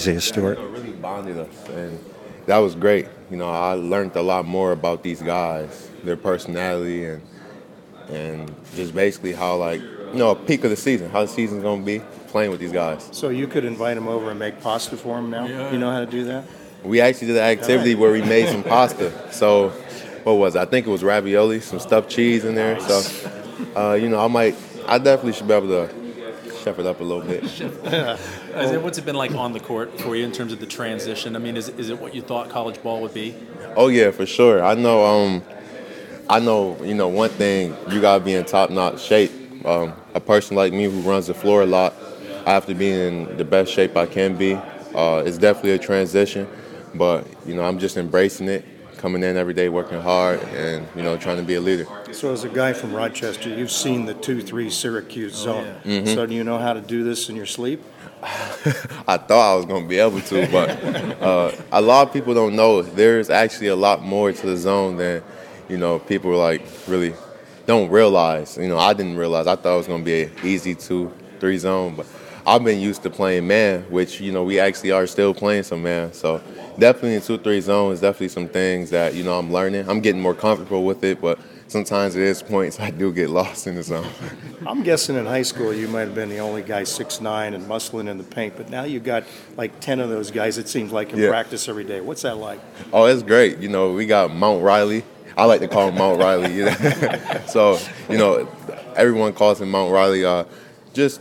[0.00, 0.58] Isaiah Stewart?
[0.58, 2.02] It really bonded us, and
[2.46, 3.06] that was great.
[3.30, 7.22] You know, I learned a lot more about these guys, their personality, and
[8.08, 11.62] and just basically how like you know a peek of the season, how the season's
[11.62, 11.98] gonna be
[12.28, 13.10] playing with these guys.
[13.12, 15.44] So you could invite them over and make pasta for them now?
[15.70, 16.44] You know how to do that?
[16.82, 19.12] We actually did an activity where we made some pasta.
[19.34, 19.68] So
[20.22, 20.60] what was it?
[20.60, 22.80] I think it was ravioli, some stuffed cheese in there.
[22.80, 23.02] So
[23.76, 25.99] uh, you know, I might, I definitely should be able to
[26.60, 27.42] chef it up a little bit.
[27.44, 31.36] Isaiah, what's it been like on the court for you in terms of the transition?
[31.36, 33.34] I mean, is, is it what you thought college ball would be?
[33.76, 34.62] Oh yeah, for sure.
[34.62, 35.04] I know.
[35.04, 35.42] Um,
[36.28, 36.82] I know.
[36.82, 39.32] You know, one thing you gotta be in top notch shape.
[39.64, 41.94] Um, a person like me who runs the floor a lot,
[42.46, 44.54] I have to be in the best shape I can be.
[44.54, 46.48] Uh, it's definitely a transition,
[46.94, 48.64] but you know, I'm just embracing it,
[49.00, 51.86] coming in every day, working hard, and you know, trying to be a leader.
[52.12, 55.74] So as a guy from Rochester, you've seen the 2-3 Syracuse zone.
[56.06, 57.82] So do you know how to do this in your sleep?
[58.22, 60.68] I thought I was going to be able to, but
[61.22, 64.96] uh, a lot of people don't know there's actually a lot more to the zone
[64.96, 65.22] than
[65.70, 67.14] you know people like really
[67.64, 68.58] don't realize.
[68.58, 69.46] You know, I didn't realize.
[69.46, 72.06] I thought it was going to be an easy two, three zone, but
[72.46, 75.82] I've been used to playing man, which you know we actually are still playing some
[75.82, 76.12] man.
[76.12, 76.42] So
[76.78, 79.88] definitely in two, three zone is definitely some things that you know I'm learning.
[79.88, 81.38] I'm getting more comfortable with it, but
[81.68, 84.06] sometimes at this points I do get lost in the zone.
[84.66, 87.64] I'm guessing in high school you might have been the only guy six nine and
[87.66, 89.24] muscling in the paint, but now you've got
[89.56, 91.28] like 10 of those guys, it seems like, in Yeah.
[91.30, 92.00] practice every day.
[92.00, 92.60] What's that like?
[92.92, 93.58] Oh, it's great.
[93.58, 95.04] You know, we got Mount Riley.
[95.36, 96.52] I like to call him Mount Riley.
[96.54, 97.40] You know?
[97.46, 98.48] so, you know,
[98.96, 100.24] everyone calls him Mount Riley.
[100.24, 100.44] Uh,
[100.92, 101.20] just,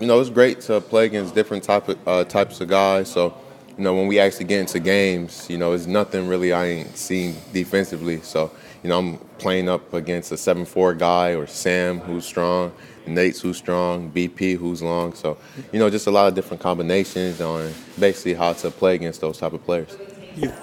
[0.00, 3.10] you know, it's great to play against different type of, uh, types of guys.
[3.10, 3.36] So,
[3.76, 6.96] you know, when we actually get into games, you know, it's nothing really I ain't
[6.96, 8.20] seen defensively.
[8.22, 8.50] So,
[8.82, 12.72] you know, I'm playing up against a seven-four guy or Sam who's strong,
[13.06, 15.14] Nate's who's strong, BP who's long.
[15.14, 15.36] So,
[15.72, 19.38] you know, just a lot of different combinations on basically how to play against those
[19.38, 19.96] type of players.
[20.36, 20.54] You've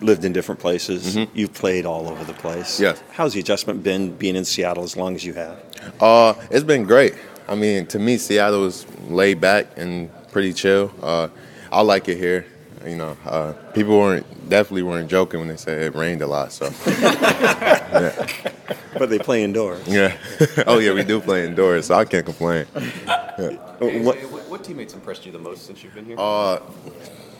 [0.00, 1.16] lived in different places.
[1.32, 2.78] You've played all over the place.
[2.78, 3.02] Yes.
[3.12, 5.60] How's the adjustment been being in Seattle as long as you have?
[6.00, 7.14] Uh, it's been great.
[7.48, 10.92] I mean, to me, Seattle is laid back and pretty chill.
[11.02, 11.28] Uh,
[11.70, 12.46] I like it here.
[12.86, 16.52] You know, uh, people weren't definitely weren't joking when they said it rained a lot.
[16.52, 16.66] So,
[18.96, 19.86] But they play indoors.
[19.88, 20.16] yeah.
[20.66, 22.66] oh yeah, we do play indoors, so I can't complain.
[22.66, 24.16] What, What,
[24.48, 26.16] what teammates impressed you the most since you've been here?
[26.18, 26.60] Uh,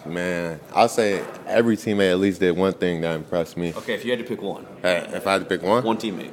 [0.06, 3.72] man, I'll say every teammate at least did one thing that impressed me.
[3.76, 5.97] okay, if you had to pick one, Hey, If I had to pick one, one
[5.97, 6.32] teammate.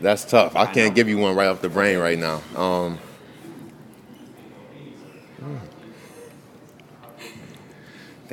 [0.00, 0.56] That's tough.
[0.56, 2.42] I can't give you one right off the brain right now.
[2.54, 2.98] Um,
[5.38, 5.56] hmm.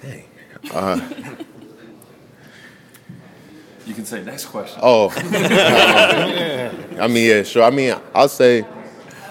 [0.02, 1.46] dang.
[3.86, 4.80] You can say next question.
[4.82, 5.10] Oh.
[5.18, 7.64] I mean, yeah, sure.
[7.64, 8.66] I mean, I'll say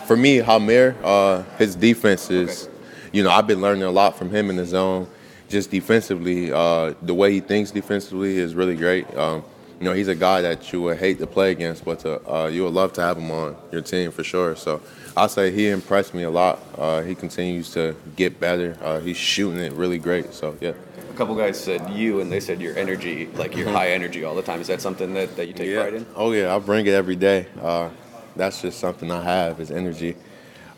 [0.06, 2.68] for me, Hameir, uh, his defense is,
[3.12, 5.08] you know, I've been learning a lot from him in the zone.
[5.52, 9.06] Just defensively, uh, the way he thinks defensively is really great.
[9.14, 9.44] Um,
[9.78, 12.46] you know, he's a guy that you would hate to play against, but to, uh,
[12.46, 14.56] you would love to have him on your team for sure.
[14.56, 14.80] So
[15.14, 16.58] I'll say he impressed me a lot.
[16.78, 18.78] Uh, he continues to get better.
[18.80, 20.32] Uh, he's shooting it really great.
[20.32, 20.72] So, yeah.
[21.10, 24.34] A couple guys said you, and they said your energy, like your high energy all
[24.34, 24.58] the time.
[24.62, 26.06] Is that something that, that you take pride in?
[26.16, 27.44] Oh yeah, I bring it every day.
[27.60, 27.90] Uh,
[28.36, 30.16] that's just something I have is energy.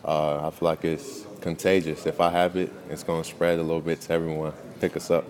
[0.03, 2.05] Uh, I feel like it's contagious.
[2.05, 4.51] If I have it, it's going to spread a little bit to everyone.
[4.79, 5.25] Pick us up.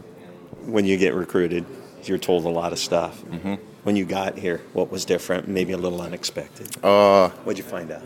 [0.66, 1.66] when you get recruited,
[2.03, 3.23] you're told a lot of stuff.
[3.25, 3.56] Mm-hmm.
[3.83, 5.47] When you got here, what was different?
[5.47, 6.67] Maybe a little unexpected.
[6.83, 8.01] Uh, What'd you find out?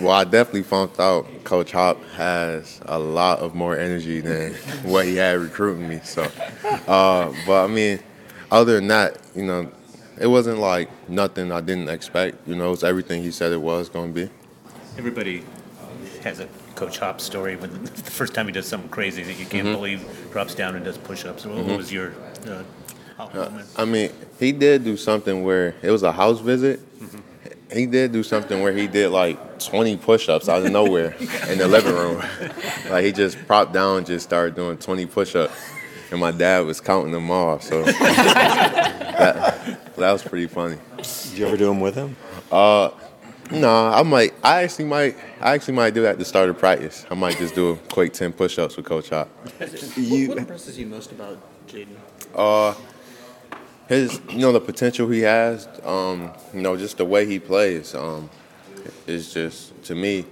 [0.00, 4.54] well, I definitely found out Coach Hop has a lot of more energy than
[4.84, 6.00] what he had recruiting me.
[6.04, 6.22] So,
[6.86, 7.98] uh, but I mean,
[8.50, 9.70] other than that, you know,
[10.20, 12.46] it wasn't like nothing I didn't expect.
[12.46, 14.32] You know, it's everything he said it was going to be.
[14.98, 15.42] Everybody
[16.22, 19.46] has a Coach Hop's story when the first time he does something crazy that you
[19.46, 19.76] can't mm-hmm.
[19.76, 21.46] believe, drops down and does push-ups.
[21.46, 22.12] What what was your uh,
[22.46, 22.64] oh, uh
[23.16, 23.68] Hop moment?
[23.76, 26.80] I mean, he did do something where it was a house visit.
[26.98, 27.18] Mm-hmm.
[27.78, 31.14] He did do something where he did like 20 push-ups out of nowhere
[31.48, 32.22] in the living room.
[32.90, 35.54] like he just propped down and just started doing 20 push-ups,
[36.10, 37.62] and my dad was counting them off.
[37.62, 40.76] So that, that was pretty funny.
[40.98, 42.16] Did you ever do them with him?
[42.50, 42.90] Uh,
[43.52, 44.34] No, I might.
[44.42, 45.16] I actually might.
[45.40, 47.04] I actually might do that at the start of practice.
[47.10, 49.28] I might just do a quick 10 push-ups with Coach Hop.
[49.96, 51.38] You- what impresses you most about
[51.68, 51.96] Jaden?
[52.34, 52.74] Uh,
[53.88, 55.68] his, you know, the potential he has.
[55.84, 57.94] Um, you know, just the way he plays.
[57.94, 58.30] Um,
[59.06, 60.24] is just to me.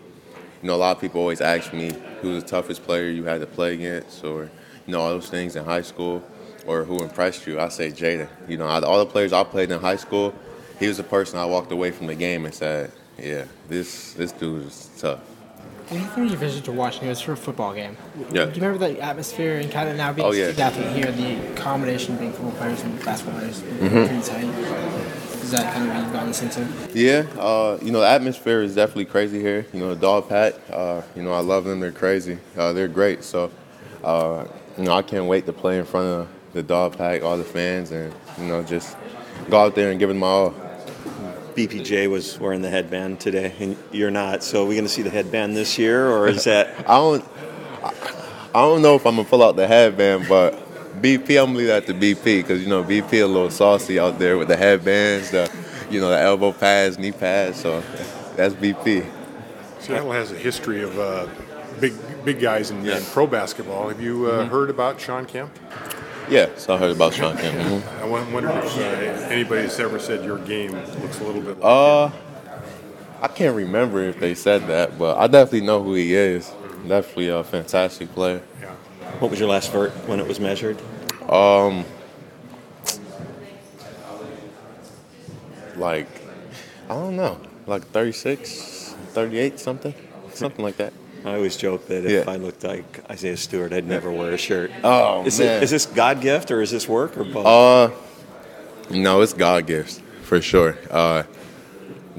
[0.63, 3.41] You know, a lot of people always ask me who's the toughest player you had
[3.41, 4.51] to play against, or
[4.87, 6.23] you know, all those things in high school,
[6.67, 7.59] or who impressed you.
[7.59, 8.29] I say Jaden.
[8.49, 10.35] You know, all the players I played in high school,
[10.79, 14.33] he was the person I walked away from the game and said, yeah, this this
[14.33, 15.21] dude is tough.
[15.89, 17.97] When you threw your visit to Washington, it was for a football game.
[18.31, 18.45] Yeah.
[18.47, 20.53] Do you remember the atmosphere and kind of now being Oh, yeah.
[20.57, 23.89] athlete here, the combination being football players and basketball players, Mm-hmm.
[24.07, 25.43] pretty tight?
[25.43, 26.65] Is that kind of what you've gotten this into?
[26.97, 29.67] Yeah, uh, you know, the atmosphere is definitely crazy here.
[29.73, 31.81] You know, the Dawg Pack, uh, you know, I love them.
[31.81, 32.39] They're crazy.
[32.57, 33.25] Uh, they're great.
[33.25, 33.51] So,
[34.05, 34.45] uh,
[34.79, 37.43] you know, I can't wait to play in front of the Dawg Pack, all the
[37.43, 38.97] fans, and, you know, just
[39.51, 40.55] go out there and give it my all.
[41.69, 44.43] BPJ was wearing the headband today, and you're not.
[44.43, 46.69] So are we going to see the headband this year, or is that?
[46.89, 47.25] I don't,
[47.83, 47.93] I
[48.55, 50.55] I don't know if I'm going to pull out the headband, but
[51.03, 53.99] BP, I'm going to leave that to BP because, you know, BP a little saucy
[53.99, 55.51] out there with the headbands, the,
[55.91, 57.61] you know, the elbow pads, knee pads.
[57.61, 57.81] So
[58.37, 59.09] that's BP.
[59.79, 61.27] Seattle has a history of uh,
[61.81, 61.93] big
[62.25, 62.99] big guys in, Yeah.
[62.99, 63.89] in pro basketball.
[63.89, 65.51] Have you uh, heard about Sean Kemp?
[66.31, 67.57] Yeah, so I heard about Sean Kemp.
[67.57, 68.01] Mhm.
[68.01, 68.83] I wonder if uh,
[69.29, 72.11] anybody has ever said your game looks a little bit like Uh,
[73.21, 76.51] I can't remember if they said that, but I definitely know who he is.
[76.87, 78.41] Definitely a fantastic player.
[78.61, 78.69] Yeah.
[79.19, 80.81] What was your last vert when it was measured?
[81.29, 81.85] Um,
[85.77, 86.07] like,
[86.89, 89.95] I don't know, like 36, 38, something,
[90.33, 90.93] something like that.
[91.25, 92.33] I always joke that if Yeah.
[92.33, 94.71] I looked like Isaiah Stewart, I'd never wear a shirt.
[94.83, 95.59] Oh, is, man.
[95.59, 97.47] It, is this God gift or is this work or both?
[97.47, 97.91] Uh,
[98.91, 100.77] no, it's God gifts for sure.
[100.91, 101.25] Uh,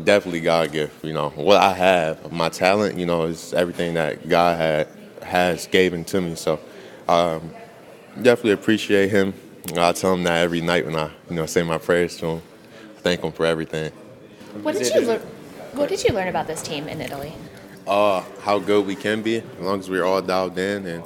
[0.04, 1.04] definitely God gift.
[1.04, 2.98] You know what I have, my talent.
[2.98, 4.88] You know, is everything that God had
[5.24, 6.36] has given to me.
[6.36, 6.60] So,
[7.08, 7.52] um,
[8.22, 9.34] definitely appreciate Him.
[9.76, 12.42] I tell Him that every night when I, you know, say my prayers to Him.
[12.98, 13.92] Thank Him for everything.
[14.62, 15.22] What did you learn?
[15.74, 17.34] What did you learn about this team in Italy?
[17.92, 21.04] Uh, how good we can be, as long as we're all dialed in and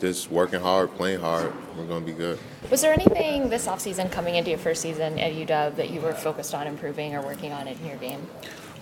[0.00, 2.38] just working hard, playing hard, we're gonna be good.
[2.70, 6.14] Was there anything this offseason coming into your first season at UW that you were
[6.14, 8.26] focused on improving or working on in your game?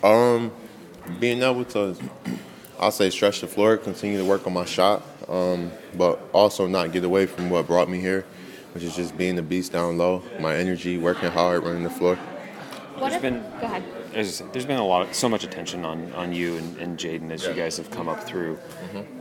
[0.05, 0.53] Um,
[1.19, 1.97] being able to,
[2.79, 6.93] I'll say, stretch the floor, continue to work on my shot, um, but also not
[6.93, 8.25] get away from what brought me here,
[8.75, 12.15] which is just being the beast down low, my energy, working hard, running the floor.
[12.15, 13.83] What There's if- been- go ahead.
[14.15, 16.77] As I said, there's been a lot, of, so much attention on, on you and,
[16.79, 18.59] and Jaden as you guys have come up through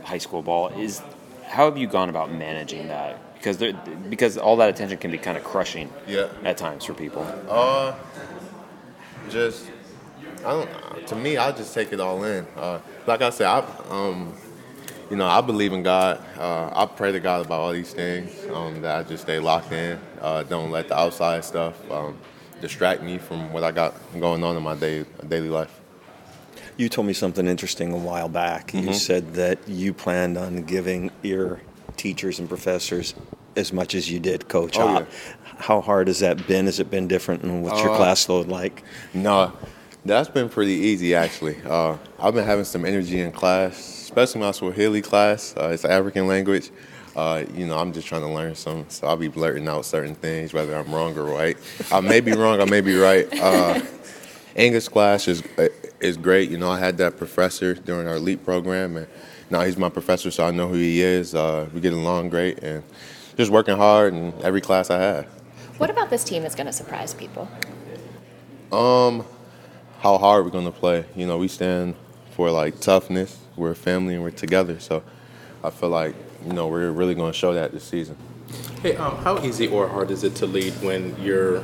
[0.04, 0.68] high school ball.
[0.68, 1.00] Is
[1.46, 3.34] how have you gone about managing that?
[3.34, 3.72] Because there,
[4.08, 6.28] because all that attention can be kind of crushing Yeah.
[6.44, 7.22] at times for people.
[7.48, 7.94] Uh,
[9.30, 9.70] just,
[10.44, 11.06] I don't.
[11.08, 12.46] To me, I just take it all in.
[12.56, 14.34] Uh, like I said, I, um,
[15.10, 16.22] you know, I believe in God.
[16.36, 18.30] Uh, I pray to God about all these things.
[18.52, 19.98] Um, that I just stay locked in.
[20.20, 22.18] Uh, don't let the outside stuff um,
[22.60, 25.80] distract me from what I got going on in my day, daily life.
[26.76, 28.68] You told me something interesting a while back.
[28.68, 28.88] Mm-hmm.
[28.88, 31.60] You said that you planned on giving your
[31.96, 33.14] teachers and professors
[33.56, 35.02] as much as you did Coach Oh, Hop.
[35.08, 35.32] yeah.
[35.58, 36.66] How hard has that been?
[36.66, 37.42] Has it been different?
[37.42, 38.82] And what's your Uh, class load like?
[39.12, 39.52] No,
[40.06, 41.56] that's been pretty easy actually.
[41.66, 45.54] Uh, I've been having some energy in class, especially my Swahili class.
[45.56, 46.70] Uh, it's African language.
[47.16, 50.14] Uh, you know, I'm just trying to learn some, so I'll be blurting out certain
[50.14, 51.56] things, whether I'm wrong or right.
[51.90, 53.26] I may be wrong, I may be right.
[53.32, 53.80] Uh,
[54.54, 55.68] English class is uh,
[56.00, 56.50] is great.
[56.50, 59.06] You know, I had that professor during our LEAP program, and
[59.50, 61.34] now he's my professor, so I know who he is.
[61.34, 62.82] Uh, we get along great, and
[63.36, 65.26] just working hard in every class I have.
[65.78, 67.48] What about this team is going to surprise people?
[68.70, 69.24] Um,
[70.00, 71.04] how hard we're gonna play.
[71.16, 71.94] You know, we stand
[72.32, 73.36] for like toughness.
[73.56, 74.78] We're a family and we're together.
[74.78, 75.02] So
[75.62, 76.14] I feel like
[76.44, 78.16] you know we're really gonna show that this season.
[78.82, 81.60] Hey, um, how easy or hard is it to lead when you're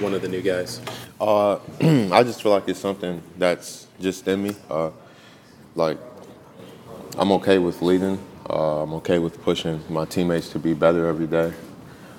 [0.00, 0.80] one of the new guys?
[1.20, 4.56] Uh, I just feel like it's something that's just in me.
[4.68, 4.90] Uh,
[5.74, 5.98] like
[7.16, 8.18] I'm okay with leading.
[8.48, 11.52] Uh, I'm okay with pushing my teammates to be better every day.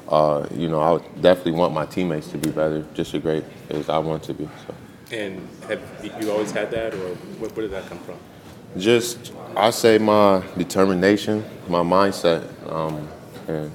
[0.08, 3.44] Uh, you know, I would definitely want my teammates to be better, just as great
[3.70, 4.50] as I want to be.
[4.68, 4.76] So.
[5.12, 5.82] And have
[6.22, 8.18] you always had that, or where, where did that come from?
[8.78, 13.08] Just, I say my determination, my mindset, um,
[13.48, 13.72] and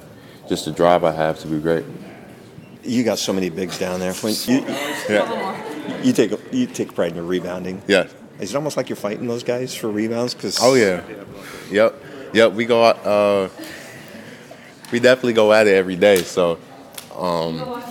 [0.47, 1.85] just the drive I have to be great.
[2.83, 4.13] You got so many bigs down there.
[4.13, 4.63] When you,
[5.09, 6.01] yeah.
[6.03, 7.81] you take you take pride in your rebounding.
[7.87, 8.07] Yeah.
[8.39, 10.33] Is it almost like you're fighting those guys for rebounds?
[10.33, 11.03] Cause Oh yeah.
[11.71, 12.03] Yep.
[12.33, 12.51] Yep.
[12.53, 13.05] We go out.
[13.05, 13.49] Uh,
[14.91, 16.17] we definitely go at it every day.
[16.17, 16.59] So
[17.15, 17.81] um,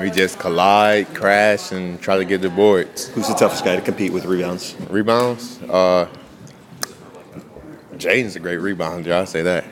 [0.00, 3.08] we just collide, crash, and try to get the boards.
[3.08, 4.76] Who's the toughest guy to compete with rebounds?
[4.88, 5.60] Rebounds.
[5.62, 6.08] Uh,
[7.98, 9.12] Jaden's a great rebounder.
[9.12, 9.64] I'll say that.